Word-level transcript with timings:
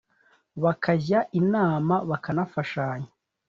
Bakajya 0.63 1.19
inama 1.39 1.95
bakanafashanya 2.09 3.09